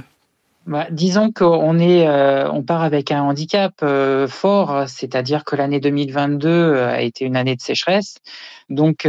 Bah, 0.65 0.88
disons 0.91 1.32
qu'on 1.32 1.77
est, 1.77 2.08
euh, 2.08 2.50
on 2.50 2.63
part 2.63 2.84
avec 2.84 3.12
un 3.12 3.22
handicap 3.22 3.74
euh, 3.84 4.27
fort, 4.29 4.88
c'est-à-dire 4.88 5.43
que 5.43 5.58
l'année 5.58 5.82
2022 5.82 6.48
euh, 6.50 6.88
a 6.89 7.01
été 7.01 7.25
une 7.25 7.36
année 7.36 7.55
de 7.55 7.62
sécheresse. 7.62 8.15
Donc, 8.70 9.08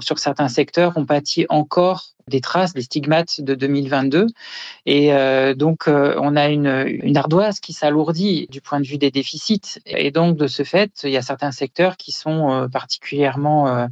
sur 0.00 0.18
certains 0.18 0.48
secteurs, 0.48 0.92
on 0.96 1.06
pâtit 1.06 1.46
encore 1.48 2.02
des 2.28 2.40
traces, 2.40 2.72
des 2.72 2.82
stigmates 2.82 3.40
de 3.40 3.54
2022. 3.54 4.26
Et 4.86 5.10
donc, 5.54 5.84
on 5.86 6.36
a 6.36 6.48
une, 6.48 7.16
ardoise 7.16 7.60
qui 7.60 7.72
s'alourdit 7.72 8.46
du 8.50 8.60
point 8.60 8.80
de 8.80 8.86
vue 8.86 8.98
des 8.98 9.10
déficits. 9.10 9.78
Et 9.86 10.10
donc, 10.10 10.36
de 10.36 10.46
ce 10.46 10.62
fait, 10.62 10.92
il 11.04 11.10
y 11.10 11.16
a 11.16 11.22
certains 11.22 11.52
secteurs 11.52 11.96
qui 11.96 12.12
sont 12.12 12.68
particulièrement 12.72 13.88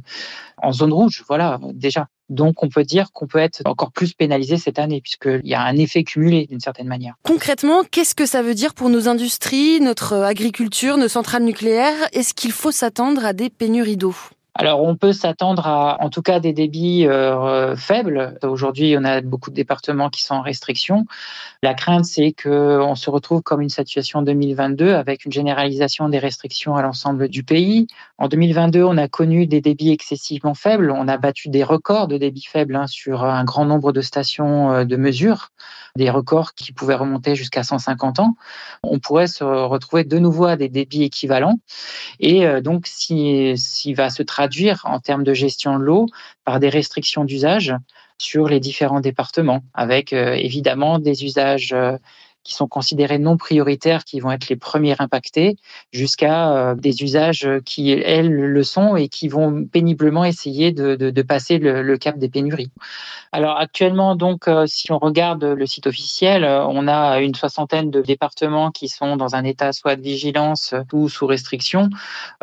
en 0.57 0.71
zone 0.71 0.93
rouge, 0.93 1.23
voilà, 1.27 1.59
déjà. 1.73 2.07
Donc, 2.31 2.63
on 2.63 2.69
peut 2.69 2.83
dire 2.83 3.11
qu'on 3.11 3.27
peut 3.27 3.39
être 3.39 3.61
encore 3.65 3.91
plus 3.91 4.13
pénalisé 4.13 4.55
cette 4.55 4.79
année, 4.79 5.01
puisqu'il 5.01 5.45
y 5.45 5.53
a 5.53 5.61
un 5.61 5.75
effet 5.75 6.03
cumulé 6.03 6.47
d'une 6.47 6.61
certaine 6.61 6.87
manière. 6.87 7.15
Concrètement, 7.23 7.83
qu'est-ce 7.83 8.15
que 8.15 8.25
ça 8.25 8.41
veut 8.41 8.53
dire 8.53 8.73
pour 8.73 8.89
nos 8.89 9.09
industries, 9.09 9.81
notre 9.81 10.13
agriculture, 10.13 10.95
nos 10.95 11.09
centrales 11.09 11.43
nucléaires? 11.43 12.07
Est-ce 12.13 12.33
qu'il 12.33 12.53
faut 12.53 12.71
s'attendre 12.71 13.25
à 13.25 13.33
des 13.33 13.49
pénuries 13.49 13.97
d'eau? 13.97 14.15
Alors, 14.53 14.83
on 14.83 14.97
peut 14.97 15.13
s'attendre 15.13 15.65
à, 15.65 16.03
en 16.03 16.09
tout 16.09 16.21
cas, 16.21 16.41
des 16.41 16.51
débits 16.51 17.07
euh, 17.07 17.75
faibles. 17.77 18.37
Aujourd'hui, 18.43 18.95
on 18.99 19.05
a 19.05 19.21
beaucoup 19.21 19.49
de 19.49 19.55
départements 19.55 20.09
qui 20.09 20.23
sont 20.23 20.35
en 20.35 20.41
restriction. 20.41 21.05
La 21.63 21.73
crainte, 21.73 22.03
c'est 22.03 22.33
qu'on 22.33 22.95
se 22.95 23.09
retrouve 23.09 23.41
comme 23.43 23.61
une 23.61 23.69
situation 23.69 24.21
2022 24.21 24.93
avec 24.93 25.23
une 25.23 25.31
généralisation 25.31 26.09
des 26.09 26.19
restrictions 26.19 26.75
à 26.75 26.81
l'ensemble 26.81 27.29
du 27.29 27.43
pays. 27.43 27.87
En 28.21 28.27
2022, 28.27 28.83
on 28.83 28.97
a 28.97 29.07
connu 29.07 29.47
des 29.47 29.61
débits 29.61 29.89
excessivement 29.89 30.53
faibles. 30.53 30.91
On 30.91 31.07
a 31.07 31.17
battu 31.17 31.49
des 31.49 31.63
records 31.63 32.07
de 32.07 32.19
débits 32.19 32.45
faibles 32.47 32.75
hein, 32.75 32.85
sur 32.85 33.23
un 33.23 33.43
grand 33.43 33.65
nombre 33.65 33.91
de 33.91 34.01
stations 34.01 34.71
euh, 34.71 34.85
de 34.85 34.95
mesure, 34.95 35.49
des 35.95 36.11
records 36.11 36.53
qui 36.53 36.71
pouvaient 36.71 36.93
remonter 36.93 37.33
jusqu'à 37.33 37.63
150 37.63 38.19
ans. 38.19 38.35
On 38.83 38.99
pourrait 38.99 39.25
se 39.25 39.43
retrouver 39.43 40.03
de 40.03 40.19
nouveau 40.19 40.45
à 40.45 40.55
des 40.55 40.69
débits 40.69 41.01
équivalents. 41.01 41.55
Et 42.19 42.45
euh, 42.45 42.61
donc, 42.61 42.85
s'il 42.85 43.57
si, 43.57 43.95
va 43.95 44.11
se 44.11 44.21
traduire 44.21 44.83
en 44.83 44.99
termes 44.99 45.23
de 45.23 45.33
gestion 45.33 45.79
de 45.79 45.83
l'eau 45.83 46.05
par 46.45 46.59
des 46.59 46.69
restrictions 46.69 47.25
d'usage 47.25 47.73
sur 48.21 48.47
les 48.47 48.59
différents 48.59 48.99
départements, 48.99 49.63
avec 49.73 50.13
euh, 50.13 50.33
évidemment 50.33 50.99
des 50.99 51.25
usages 51.25 51.73
euh, 51.73 51.97
qui 52.43 52.53
sont 52.53 52.67
considérés 52.67 53.19
non 53.19 53.37
prioritaires, 53.37 54.03
qui 54.03 54.19
vont 54.19 54.31
être 54.31 54.49
les 54.49 54.55
premiers 54.55 54.95
impactés, 54.99 55.57
jusqu'à 55.91 56.51
euh, 56.51 56.75
des 56.75 57.03
usages 57.03 57.47
qui, 57.65 57.91
elles, 57.91 58.31
le 58.31 58.63
sont 58.63 58.95
et 58.95 59.07
qui 59.09 59.27
vont 59.27 59.65
péniblement 59.65 60.25
essayer 60.25 60.71
de, 60.71 61.21
passer 61.21 61.59
le, 61.59 61.81
le, 61.83 61.97
cap 61.97 62.17
des 62.17 62.29
pénuries. 62.29 62.71
Alors 63.31 63.57
actuellement, 63.57 64.15
donc, 64.15 64.47
euh, 64.47 64.65
si 64.67 64.91
on 64.91 64.97
regarde 64.97 65.43
le 65.43 65.65
site 65.65 65.87
officiel, 65.87 66.43
euh, 66.43 66.65
on 66.65 66.87
a 66.87 67.19
une 67.21 67.35
soixantaine 67.35 67.89
de 67.89 68.01
départements 68.01 68.71
qui 68.71 68.87
sont 68.87 69.15
dans 69.15 69.35
un 69.35 69.43
état 69.43 69.71
soit 69.71 69.95
de 69.95 70.01
vigilance 70.01 70.73
ou 70.91 71.09
sous 71.09 71.27
restriction. 71.27 71.89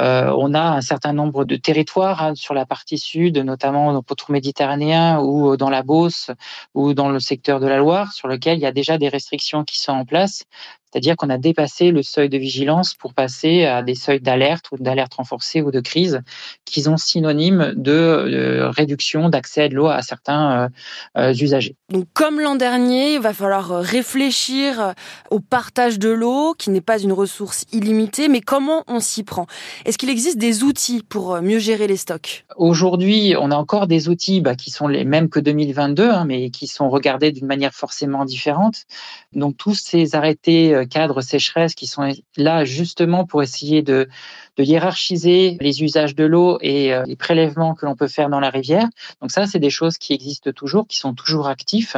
Euh, 0.00 0.33
on 0.37 0.55
a 0.55 0.62
un 0.62 0.81
certain 0.81 1.12
nombre 1.12 1.45
de 1.45 1.57
territoires 1.57 2.23
hein, 2.23 2.35
sur 2.35 2.55
la 2.55 2.67
partie 2.67 2.99
sud, 2.99 3.38
notamment 3.38 3.95
au 3.95 4.02
pourtour 4.02 4.31
méditerranéen 4.31 5.21
ou 5.21 5.57
dans 5.57 5.71
la 5.71 5.83
Beauce 5.83 6.31
ou 6.75 6.95
dans 6.95 7.11
le 7.11 7.21
secteur 7.21 7.61
de 7.61 7.67
la 7.67 7.78
Loire, 7.78 8.12
sur 8.12 8.28
lequel 8.28 8.59
il 8.59 8.62
y 8.62 8.67
a 8.67 8.73
déjà 8.73 8.99
des 8.99 9.09
restrictions 9.09 9.64
qui 9.64 9.78
sont 9.78 9.88
en 9.95 10.07
place. 10.07 10.45
C'est-à-dire 10.90 11.16
qu'on 11.16 11.28
a 11.28 11.38
dépassé 11.38 11.90
le 11.90 12.02
seuil 12.02 12.28
de 12.28 12.38
vigilance 12.38 12.95
pour 12.95 13.12
passer 13.12 13.64
à 13.64 13.83
des 13.83 13.95
seuils 13.95 14.21
d'alerte 14.21 14.66
ou 14.73 14.76
d'alerte 14.78 15.14
renforcée 15.14 15.61
ou 15.61 15.71
de 15.71 15.80
crise 15.80 16.21
qui 16.64 16.83
sont 16.83 16.97
synonymes 16.97 17.75
de, 17.76 18.68
réduction 18.76 19.28
d'accès 19.28 19.64
à 19.64 19.68
de 19.68 19.75
l'eau 19.75 19.87
à 19.87 20.02
certains 20.02 20.71
euh, 21.16 21.28
euh, 21.30 21.35
usagers. 21.35 21.76
Donc 21.90 22.07
comme 22.14 22.40
l'an 22.40 22.54
dernier, 22.54 23.14
il 23.14 23.21
va 23.21 23.33
falloir 23.33 23.80
réfléchir 23.80 24.95
au 25.30 25.40
partage 25.40 25.99
de 25.99 26.09
l'eau 26.09 26.54
qui 26.57 26.71
n'est 26.71 26.80
pas 26.80 26.99
une 26.99 27.12
ressource 27.12 27.64
illimitée, 27.73 28.28
mais 28.28 28.40
comment 28.40 28.85
on 28.87 29.00
s'y 29.00 29.25
prend? 29.25 29.47
Est-ce 29.85 29.99
qu'il 29.99 30.11
existe 30.11 30.38
des 30.38 30.62
outils 30.62 31.02
pour 31.02 31.40
mieux 31.42 31.59
gérer 31.59 31.87
les 31.87 31.97
stocks? 31.97 32.45
Aujourd'hui, 32.57 33.35
on 33.38 33.50
a 33.50 33.57
encore 33.57 33.87
des 33.87 34.09
outils 34.09 34.40
bah, 34.40 34.54
qui 34.54 34.71
sont 34.71 34.88
les 34.88 35.04
mêmes 35.04 35.28
que 35.28 35.40
2022, 35.40 36.11
hein, 36.11 36.25
mais 36.26 36.50
qui 36.50 36.66
sont 36.66 36.88
regardés 36.88 37.33
d'une 37.33 37.47
manière 37.47 37.75
forcément 37.75 38.25
différente. 38.25 38.85
Donc 39.33 39.57
tous 39.57 39.75
ces 39.75 40.14
arrêtés 40.14 40.77
euh, 40.82 40.85
cadres 40.87 41.20
sécheresse 41.20 41.75
qui 41.75 41.87
sont 41.87 42.11
là 42.37 42.64
justement 42.64 43.25
pour 43.25 43.42
essayer 43.42 43.82
de, 43.82 44.08
de 44.56 44.64
hiérarchiser 44.64 45.56
les 45.61 45.82
usages 45.82 46.14
de 46.14 46.25
l'eau 46.25 46.58
et 46.61 46.92
euh, 46.92 47.04
les 47.06 47.16
prélèvements 47.16 47.75
que 47.75 47.87
l'on 47.87 47.97
peut 47.97 48.08
faire 48.08 48.28
dans 48.28 48.40
la 48.40 48.50
rivière. 48.50 48.87
Donc 49.20 49.30
ça, 49.30 49.47
c'est 49.47 49.58
des 49.58 49.70
choses 49.70 49.99
qui 49.99 50.12
existent 50.12 50.52
toujours, 50.52 50.87
qui 50.87 50.99
sont 50.99 51.14
toujours 51.14 51.49
actifs 51.49 51.97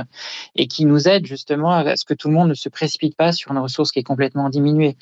et 0.56 0.66
qui 0.66 0.84
nous 0.84 1.08
aident 1.08 1.26
justement 1.26 1.72
à 1.72 1.96
ce 1.96 2.04
que 2.04 2.14
tout 2.14 2.28
le 2.28 2.34
monde 2.34 2.48
ne 2.48 2.54
se 2.54 2.68
précipite 2.68 3.16
pas 3.16 3.32
sur 3.32 3.52
une 3.52 3.58
ressource 3.58 3.92
qui 3.92 3.98
est 3.98 4.04
complètement 4.04 4.48
diminuée. 4.48 4.96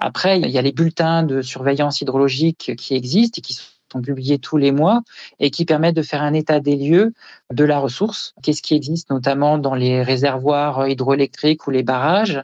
Après, 0.00 0.40
il 0.40 0.50
y 0.50 0.58
a 0.58 0.62
les 0.62 0.72
bulletins 0.72 1.22
de 1.22 1.40
surveillance 1.40 2.00
hydrologique 2.00 2.74
qui 2.76 2.94
existent 2.94 3.38
et 3.38 3.42
qui 3.42 3.54
sont 3.54 3.64
sont 3.94 4.02
publiés 4.02 4.38
tous 4.38 4.56
les 4.56 4.72
mois 4.72 5.02
et 5.38 5.50
qui 5.50 5.64
permettent 5.64 5.96
de 5.96 6.02
faire 6.02 6.22
un 6.22 6.34
état 6.34 6.60
des 6.60 6.76
lieux 6.76 7.12
de 7.54 7.64
la 7.64 7.78
ressource. 7.78 8.34
Qu'est-ce 8.42 8.62
qui 8.62 8.74
existe 8.74 9.10
notamment 9.10 9.58
dans 9.58 9.74
les 9.74 10.02
réservoirs 10.02 10.88
hydroélectriques 10.88 11.66
ou 11.66 11.70
les 11.70 11.82
barrages? 11.82 12.42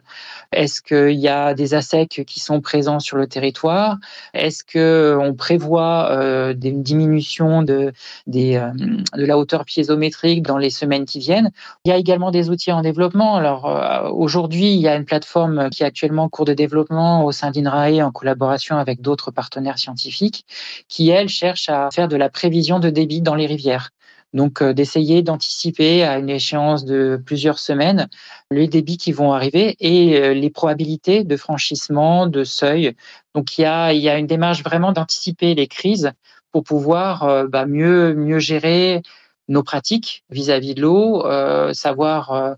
Est-ce 0.51 0.81
qu'il 0.81 1.19
y 1.19 1.27
a 1.27 1.53
des 1.53 1.73
assecs 1.73 2.23
qui 2.25 2.39
sont 2.39 2.61
présents 2.61 2.99
sur 2.99 3.17
le 3.17 3.27
territoire? 3.27 3.97
Est-ce 4.33 4.63
qu'on 4.63 5.33
prévoit 5.33 6.11
euh, 6.11 6.53
une 6.63 6.83
diminution 6.83 7.61
de, 7.61 7.93
des, 8.27 8.55
euh, 8.55 8.71
de 8.73 9.25
la 9.25 9.37
hauteur 9.37 9.65
piézométrique 9.65 10.43
dans 10.43 10.57
les 10.57 10.69
semaines 10.69 11.05
qui 11.05 11.19
viennent? 11.19 11.51
Il 11.83 11.89
y 11.89 11.91
a 11.91 11.97
également 11.97 12.31
des 12.31 12.49
outils 12.49 12.71
en 12.71 12.81
développement. 12.81 13.35
Alors 13.35 13.65
euh, 13.65 14.09
aujourd'hui, 14.09 14.73
il 14.73 14.79
y 14.79 14.87
a 14.87 14.95
une 14.95 15.05
plateforme 15.05 15.69
qui 15.69 15.83
est 15.83 15.85
actuellement 15.85 16.23
en 16.23 16.29
cours 16.29 16.45
de 16.45 16.53
développement 16.53 17.25
au 17.25 17.31
sein 17.31 17.51
d'INRAE 17.51 18.01
en 18.01 18.11
collaboration 18.11 18.77
avec 18.77 19.01
d'autres 19.01 19.31
partenaires 19.31 19.77
scientifiques 19.77 20.45
qui, 20.87 21.09
elle, 21.09 21.29
cherche 21.29 21.69
à 21.69 21.89
faire 21.91 22.07
de 22.07 22.15
la 22.15 22.29
prévision 22.29 22.79
de 22.79 22.89
débit 22.89 23.21
dans 23.21 23.35
les 23.35 23.45
rivières. 23.45 23.91
Donc 24.33 24.61
euh, 24.61 24.73
d'essayer 24.73 25.21
d'anticiper 25.21 26.03
à 26.03 26.17
une 26.17 26.29
échéance 26.29 26.85
de 26.85 27.21
plusieurs 27.25 27.59
semaines 27.59 28.07
les 28.51 28.67
débits 28.67 28.97
qui 28.97 29.11
vont 29.11 29.33
arriver 29.33 29.75
et 29.79 30.17
euh, 30.21 30.33
les 30.33 30.49
probabilités 30.49 31.23
de 31.23 31.37
franchissement, 31.37 32.27
de 32.27 32.43
seuil. 32.43 32.95
Donc 33.35 33.57
il 33.57 33.61
y 33.61 33.65
a, 33.65 33.93
y 33.93 34.09
a 34.09 34.17
une 34.17 34.27
démarche 34.27 34.63
vraiment 34.63 34.91
d'anticiper 34.91 35.55
les 35.55 35.67
crises 35.67 36.11
pour 36.51 36.63
pouvoir 36.63 37.23
euh, 37.23 37.47
bah, 37.47 37.65
mieux, 37.65 38.13
mieux 38.13 38.39
gérer 38.39 39.01
nos 39.47 39.63
pratiques 39.63 40.23
vis-à-vis 40.29 40.75
de 40.75 40.81
l'eau, 40.81 41.25
savoir 41.73 42.31
euh, 42.31 42.53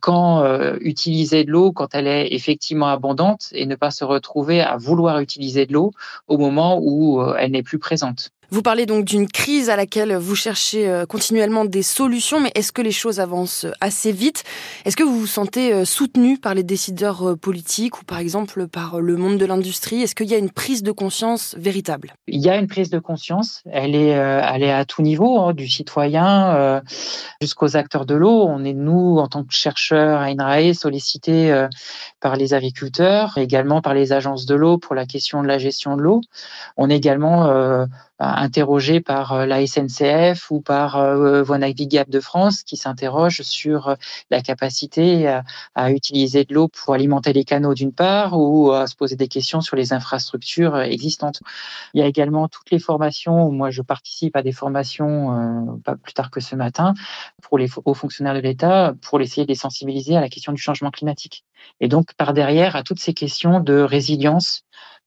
quand 0.00 0.44
utiliser 0.80 1.44
de 1.44 1.52
l'eau 1.52 1.70
quand 1.70 1.94
elle 1.94 2.08
est 2.08 2.34
effectivement 2.34 2.88
abondante 2.88 3.50
et 3.52 3.66
ne 3.66 3.76
pas 3.76 3.92
se 3.92 4.04
retrouver 4.04 4.60
à 4.60 4.76
vouloir 4.76 5.20
utiliser 5.20 5.64
de 5.66 5.74
l'eau 5.74 5.92
au 6.26 6.36
moment 6.36 6.80
où 6.82 7.22
elle 7.38 7.52
n'est 7.52 7.62
plus 7.62 7.78
présente. 7.78 8.30
Vous 8.54 8.62
parlez 8.62 8.86
donc 8.86 9.04
d'une 9.04 9.26
crise 9.26 9.68
à 9.68 9.74
laquelle 9.74 10.14
vous 10.14 10.36
cherchez 10.36 10.88
euh, 10.88 11.06
continuellement 11.06 11.64
des 11.64 11.82
solutions, 11.82 12.38
mais 12.38 12.52
est-ce 12.54 12.70
que 12.70 12.82
les 12.82 12.92
choses 12.92 13.18
avancent 13.18 13.66
assez 13.80 14.12
vite? 14.12 14.44
Est-ce 14.84 14.96
que 14.96 15.02
vous 15.02 15.18
vous 15.18 15.26
sentez 15.26 15.72
euh, 15.72 15.84
soutenu 15.84 16.38
par 16.38 16.54
les 16.54 16.62
décideurs 16.62 17.30
euh, 17.30 17.36
politiques 17.36 18.00
ou 18.00 18.04
par 18.04 18.18
exemple 18.18 18.68
par 18.68 19.00
le 19.00 19.16
monde 19.16 19.38
de 19.38 19.44
l'industrie? 19.44 20.02
Est-ce 20.02 20.14
qu'il 20.14 20.28
y 20.28 20.36
a 20.36 20.38
une 20.38 20.52
prise 20.52 20.84
de 20.84 20.92
conscience 20.92 21.56
véritable? 21.58 22.14
Il 22.28 22.40
y 22.40 22.48
a 22.48 22.56
une 22.56 22.68
prise 22.68 22.90
de 22.90 23.00
conscience, 23.00 23.60
elle 23.72 23.96
est, 23.96 24.14
à 24.14 24.84
tout 24.84 25.02
niveau, 25.02 25.40
hein, 25.40 25.52
du 25.52 25.66
citoyen 25.66 26.80
jusqu'aux 27.40 27.76
acteurs 27.76 28.06
de 28.06 28.14
l'eau. 28.14 28.46
On 28.46 28.64
est, 28.64 28.72
nous, 28.72 29.16
en 29.18 29.26
tant 29.26 29.42
que 29.42 29.52
chercheurs 29.52 30.20
à 30.20 30.26
INRAE, 30.26 30.74
sollicités 30.74 31.66
par 32.20 32.36
les 32.36 32.54
agriculteurs, 32.54 33.36
également 33.36 33.80
par 33.80 33.94
les 33.94 34.12
agences 34.12 34.46
de 34.46 34.54
l'eau 34.54 34.78
pour 34.78 34.94
la 34.94 35.06
question 35.06 35.42
de 35.42 35.48
la 35.48 35.58
gestion 35.58 35.96
de 35.96 36.02
l'eau. 36.02 36.20
On 36.76 36.88
est 36.88 36.96
également 36.96 37.86
interrogé 38.44 39.00
par 39.00 39.32
euh, 39.32 39.46
la 39.46 39.66
SNCF 39.66 40.50
ou 40.50 40.60
par 40.60 40.96
euh, 40.96 41.42
Voies 41.42 41.58
navigables 41.58 42.10
de 42.10 42.20
France 42.20 42.62
qui 42.62 42.76
s'interroge 42.76 43.42
sur 43.42 43.88
euh, 43.88 43.94
la 44.30 44.42
capacité 44.42 45.26
à, 45.74 45.90
utiliser 45.90 46.44
de 46.44 46.54
l'eau 46.54 46.68
pour 46.68 46.94
alimenter 46.94 47.32
les 47.32 47.44
canaux 47.44 47.74
d'une 47.74 47.92
part 47.92 48.38
ou 48.38 48.70
à 48.72 48.86
se 48.86 48.94
poser 48.94 49.16
des 49.16 49.28
questions 49.28 49.60
sur 49.60 49.76
les 49.76 49.92
infrastructures 49.92 50.78
existantes. 50.80 51.40
Il 51.94 52.00
y 52.00 52.02
a 52.02 52.06
également 52.06 52.48
toutes 52.48 52.70
les 52.70 52.78
formations. 52.78 53.50
Moi, 53.50 53.70
je 53.70 53.82
participe 53.82 54.36
à 54.36 54.42
des 54.42 54.52
formations 54.52 55.80
pas 55.84 55.96
plus 55.96 56.12
tard 56.12 56.30
que 56.30 56.40
ce 56.40 56.56
matin 56.56 56.94
pour 57.42 57.58
les 57.58 57.68
hauts 57.84 57.94
fonctionnaires 57.94 58.34
de 58.34 58.40
l'État 58.40 58.94
pour 59.02 59.20
essayer 59.20 59.44
de 59.44 59.48
les 59.48 59.54
sensibiliser 59.54 60.16
à 60.16 60.20
la 60.20 60.28
question 60.28 60.52
du 60.52 60.60
changement 60.60 60.90
climatique. 60.90 61.44
Et 61.80 61.88
donc, 61.88 62.14
par 62.14 62.34
derrière, 62.34 62.76
à 62.76 62.82
toutes 62.82 63.00
ces 63.00 63.14
questions 63.14 63.60
de 63.60 63.74
résilience 63.80 64.64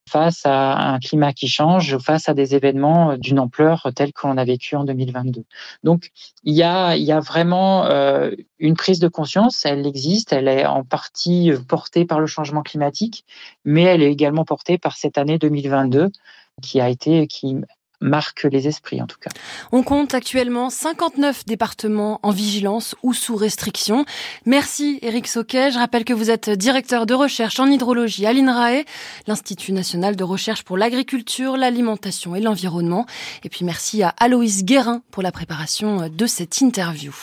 face 0.08 0.46
à 0.46 0.94
un 0.94 1.00
climat 1.00 1.34
qui 1.34 1.48
change, 1.48 1.98
face 2.00 2.30
à 2.30 2.34
des 2.34 2.56
événements 2.56 3.18
d'une 3.18 3.40
ampleur 3.40 3.90
telle 3.96 4.14
qu'on 4.14 4.38
a 4.38 4.46
vécu 4.46 4.76
en 4.76 4.84
2022. 4.84 5.44
Donc, 5.84 6.10
il 6.44 6.54
y 6.54 6.64
a, 6.64 7.20
vraiment 7.20 7.86
euh, 7.86 8.32
une 8.60 8.76
prise 8.76 9.00
de 9.00 9.08
conscience, 9.08 9.66
elle 9.66 9.86
existe, 9.86 10.34
elle 10.34 10.48
est 10.48 10.66
en 10.66 10.84
partie 10.84 11.52
portée 11.68 12.06
par 12.06 12.20
le 12.20 12.28
changement 12.28 12.62
climatique, 12.62 13.26
mais 13.66 13.84
elle 13.84 14.02
est 14.02 14.12
également 14.12 14.46
portée 14.46 14.78
par 14.78 14.96
cette 14.96 15.18
année 15.18 15.38
2022 15.38 16.10
qui 16.62 16.82
a 16.82 16.90
été, 16.90 17.28
qui 17.28 17.56
marque 18.02 18.44
les 18.44 18.68
esprits 18.68 19.02
en 19.02 19.08
tout 19.08 19.18
cas. 19.20 19.30
On 19.72 19.84
compte 19.84 20.14
actuellement 20.14 20.70
59 20.70 21.46
départements 21.46 22.20
en 22.24 22.32
vigilance 22.32 22.96
ou 23.04 23.14
sous 23.14 23.36
restriction. 23.36 24.06
Merci 24.46 25.00
Eric 25.02 25.28
Soquet. 25.28 25.72
Je 25.72 25.80
rappelle 25.80 26.06
que 26.06 26.14
vous 26.14 26.30
êtes 26.30 26.50
directeur 26.50 27.06
de 27.06 27.14
recherche 27.14 27.60
en 27.60 27.68
hydrologie 27.68 28.26
à 28.26 28.34
l'INRAE, 28.34 28.84
l'Institut 29.28 29.72
national 29.72 30.16
de 30.16 30.24
recherche 30.24 30.64
pour 30.64 30.78
l'agriculture, 30.78 31.58
l'alimentation 31.58 32.36
et 32.36 32.42
l'environnement. 32.42 33.06
Et 33.44 33.50
puis 33.50 33.66
merci 33.66 34.04
à 34.04 34.10
Aloïs 34.18 34.64
Guérin 34.64 35.02
pour 35.12 35.24
la 35.24 35.32
préparation 35.32 36.10
de 36.10 36.26
cette 36.28 36.62
interview. 36.62 37.14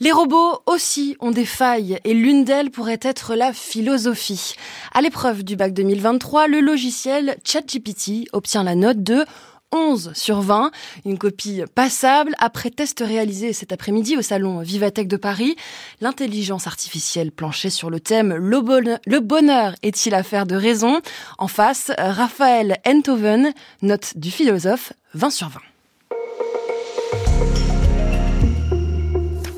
Les 0.00 0.12
robots 0.12 0.62
aussi 0.66 1.16
ont 1.18 1.32
des 1.32 1.44
failles 1.44 1.98
et 2.04 2.14
l'une 2.14 2.44
d'elles 2.44 2.70
pourrait 2.70 3.00
être 3.02 3.34
la 3.34 3.52
philosophie. 3.52 4.54
À 4.94 5.00
l'épreuve 5.00 5.42
du 5.42 5.56
bac 5.56 5.72
2023, 5.72 6.46
le 6.46 6.60
logiciel 6.60 7.36
ChatGPT 7.42 8.28
obtient 8.32 8.62
la 8.62 8.76
note 8.76 9.02
de 9.02 9.24
11 9.72 10.12
sur 10.14 10.40
20, 10.40 10.70
une 11.04 11.18
copie 11.18 11.62
passable. 11.74 12.34
Après 12.38 12.70
test 12.70 13.02
réalisé 13.04 13.52
cet 13.52 13.72
après-midi 13.72 14.16
au 14.16 14.22
salon 14.22 14.60
Vivatech 14.60 15.08
de 15.08 15.16
Paris, 15.16 15.56
l'intelligence 16.00 16.66
artificielle 16.66 17.32
planchait 17.32 17.70
sur 17.70 17.90
le 17.90 18.00
thème 18.00 18.34
Le 18.34 19.20
bonheur 19.20 19.74
est-il 19.82 20.14
affaire 20.14 20.46
de 20.46 20.56
raison? 20.56 21.00
En 21.38 21.48
face, 21.48 21.92
Raphaël 21.98 22.78
Enthoven, 22.86 23.52
note 23.82 24.16
du 24.16 24.30
philosophe 24.30 24.92
20 25.14 25.30
sur 25.30 25.48
20. 25.48 25.60